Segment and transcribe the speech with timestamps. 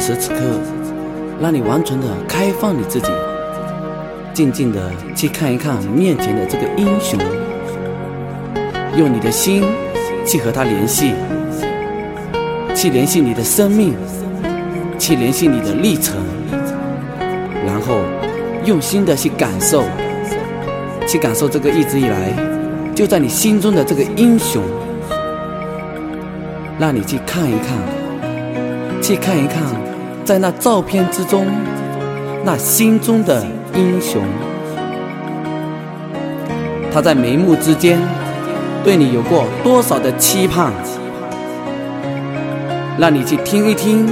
[0.00, 0.40] 此时此刻，
[1.42, 3.08] 让你完全的开放你自己，
[4.32, 7.20] 静静的去看一看面前的这个英雄，
[8.96, 9.62] 用你的心
[10.26, 11.12] 去和他联系，
[12.74, 13.94] 去联系你的生命，
[14.98, 16.16] 去联系你的历程，
[17.66, 17.98] 然后
[18.64, 19.84] 用心的去感受，
[21.06, 22.32] 去感受这个一直以来
[22.94, 24.62] 就在你心中的这个英雄，
[26.78, 28.00] 让你去看一看。
[29.02, 29.62] 去看一看，
[30.30, 31.44] 在那照片之中，
[32.44, 34.22] 那心中的英雄，
[36.92, 37.98] 他在眉目之间
[38.84, 40.72] 对你有过多少的期盼？
[42.96, 44.06] 让你去听一听，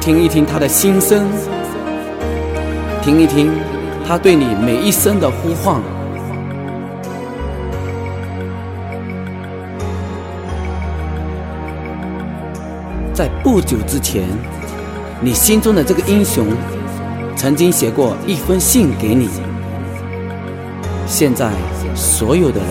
[0.00, 1.28] 听一听他的心声，
[3.00, 3.52] 听一听
[4.04, 5.80] 他对你每一声的呼唤。
[13.14, 14.24] 在不久之前，
[15.20, 16.46] 你心中的这个英雄，
[17.34, 19.28] 曾经写过一封信给你。
[21.08, 21.50] 现在，
[21.96, 22.68] 所有的人，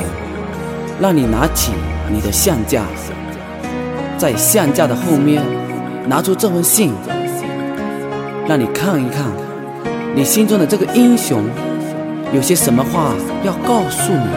[1.01, 1.73] 让你拿起
[2.09, 2.83] 你的相架，
[4.17, 5.43] 在相架的后面
[6.07, 6.93] 拿出这封信，
[8.47, 9.25] 让你看一看，
[10.15, 11.43] 你心中的这个英雄，
[12.31, 14.29] 有些什么话要告诉你。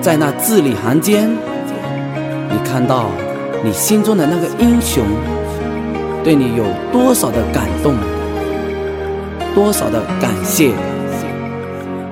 [0.00, 3.10] 在那字里行间，你看到。
[3.64, 5.02] 你心中的那个英雄，
[6.26, 7.94] 对你有多少的感动，
[9.54, 10.72] 多少的感谢，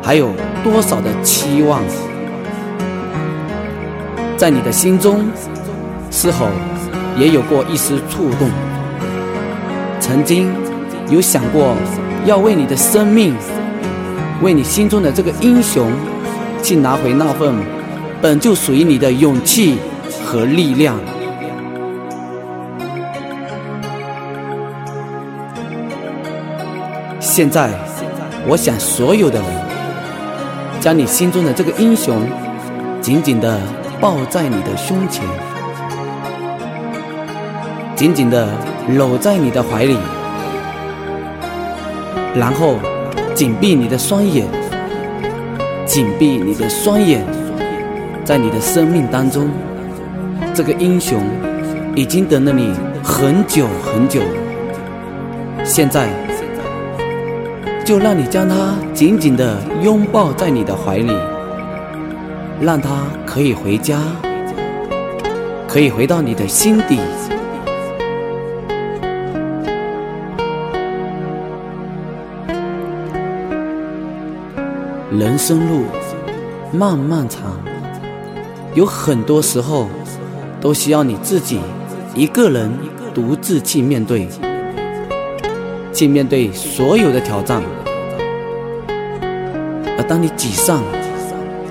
[0.00, 0.30] 还有
[0.62, 1.82] 多少的期望，
[4.36, 5.24] 在你的心中，
[6.12, 6.46] 是否
[7.18, 8.48] 也有过一丝触动？
[9.98, 10.48] 曾经
[11.10, 11.74] 有想过
[12.24, 13.34] 要为你的生命，
[14.40, 15.90] 为你心中的这个英雄，
[16.62, 17.52] 去拿回那份
[18.22, 19.74] 本就属于你的勇气
[20.24, 20.96] 和力量。
[27.36, 27.68] 现在，
[28.46, 29.48] 我想所有的人，
[30.78, 32.14] 将你心中的这个英雄，
[33.00, 33.58] 紧紧地
[34.00, 35.24] 抱在你的胸前，
[37.96, 38.46] 紧紧地
[38.96, 39.98] 搂在你的怀里，
[42.36, 42.76] 然后
[43.34, 44.46] 紧闭你的双眼，
[45.84, 47.26] 紧闭你的双眼，
[48.24, 49.50] 在你的生命当中，
[50.54, 51.20] 这个英雄
[51.96, 54.20] 已经等了你很久很久，
[55.64, 56.08] 现在。
[57.84, 61.12] 就让你将他紧紧地拥抱在你的怀里，
[62.58, 64.00] 让他可以回家，
[65.68, 66.98] 可以回到你的心底。
[75.10, 75.84] 人生路
[76.72, 77.60] 漫漫长，
[78.74, 79.88] 有很多时候
[80.58, 81.60] 都需要你自己
[82.14, 82.72] 一个人
[83.12, 84.26] 独自去面对。
[85.94, 87.62] 去面对所有的挑战，
[89.96, 90.82] 而当你沮丧、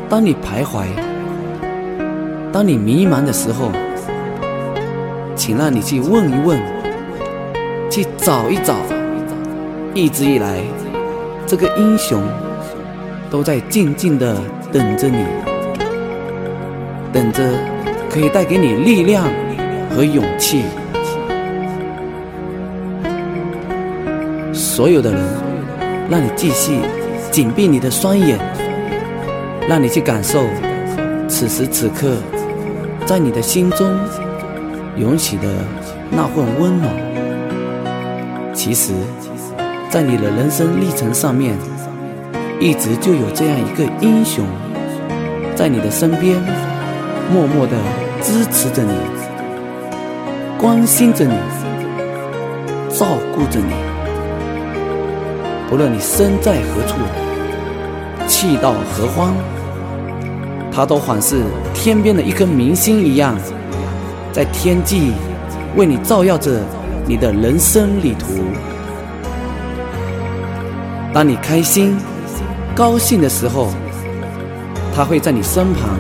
[0.07, 0.85] 当你徘徊、
[2.53, 3.69] 当你迷茫的时候，
[5.35, 6.57] 请让你去问一问，
[7.91, 8.75] 去找一找，
[9.94, 10.61] 一直以来
[11.45, 12.23] 这个英雄
[13.29, 14.38] 都在静静的
[14.72, 15.25] 等着你，
[17.11, 17.44] 等着
[18.09, 19.25] 可以带给你力量
[19.90, 20.63] 和勇气。
[24.75, 25.22] 所有的人，
[26.09, 26.79] 让你继续
[27.29, 28.39] 紧闭你的双眼，
[29.69, 30.44] 让你去感受
[31.28, 32.17] 此时此刻
[33.06, 33.88] 在你的心中
[34.97, 35.44] 涌起的
[36.09, 36.91] 那份温暖。
[38.55, 38.93] 其实，
[39.91, 41.55] 在你的人生历程上面，
[42.59, 44.43] 一直就有这样一个英雄，
[45.55, 46.41] 在你的身边，
[47.31, 47.73] 默默的
[48.23, 48.96] 支持着你，
[50.59, 51.35] 关心着你，
[52.90, 53.05] 照
[53.35, 53.92] 顾着你。
[55.73, 56.97] 无论你身在何处，
[58.28, 59.34] 气到何方，
[60.72, 61.41] 他都仿似
[61.73, 63.35] 天边的一颗明星一样，
[64.31, 65.14] 在天际
[65.75, 66.61] 为你照耀着
[67.08, 68.28] 你的人生旅途。
[71.11, 71.97] 当你开心、
[72.76, 73.69] 高兴的时候，
[74.96, 75.97] 他会在你身旁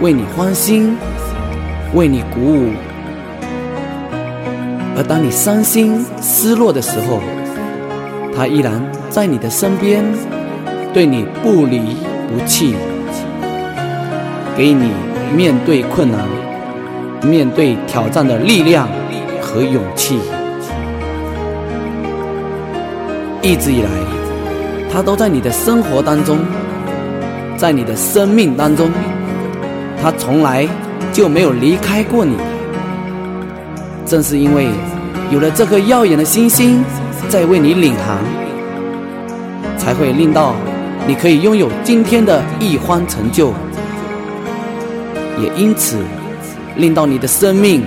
[0.00, 0.96] 为你欢心，
[1.92, 2.70] 为你鼓舞；
[4.96, 7.20] 而当你伤心、失落的时候，
[8.38, 8.80] 他依然
[9.10, 10.04] 在你的身边，
[10.94, 11.96] 对你不离
[12.28, 12.76] 不弃，
[14.56, 14.92] 给你
[15.34, 16.20] 面对困难、
[17.24, 18.88] 面对挑战的力量
[19.40, 20.20] 和勇气。
[23.42, 23.90] 一直以来，
[24.88, 26.38] 他都在你的生活当中，
[27.56, 28.88] 在你的生命当中，
[30.00, 30.64] 他从来
[31.12, 32.36] 就没有离开过你。
[34.06, 34.68] 正是因为
[35.32, 36.84] 有了这颗耀眼的星星
[37.28, 38.18] 在为你领航，
[39.76, 40.54] 才会令到
[41.06, 43.52] 你可以拥有今天的一番成就，
[45.38, 45.98] 也因此
[46.76, 47.84] 令到你的生命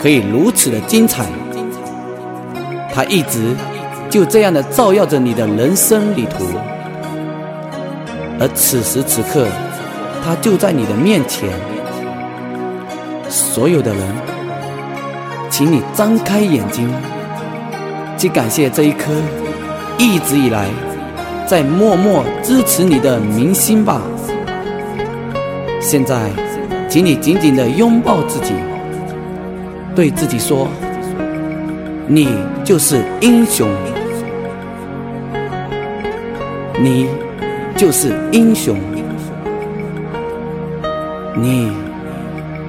[0.00, 1.24] 可以如此的精彩。
[2.92, 3.54] 它一直
[4.10, 6.44] 就这样的照耀着你的人生旅途，
[8.40, 9.46] 而此时此刻，
[10.24, 11.48] 它就在你的面前。
[13.28, 14.02] 所有的人，
[15.48, 16.92] 请你张开眼睛，
[18.22, 19.10] 去感谢这一颗
[19.98, 20.68] 一直以来
[21.44, 24.00] 在默默支持你的明星吧。
[25.80, 26.30] 现在，
[26.88, 28.52] 请你紧紧的拥抱自己，
[29.92, 30.68] 对自己说
[32.06, 32.28] ：“你
[32.62, 33.68] 就是英雄，
[36.78, 37.08] 你
[37.76, 38.78] 就是英雄，
[41.34, 41.72] 你。”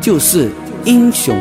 [0.01, 0.49] 就是
[0.83, 1.37] 英雄。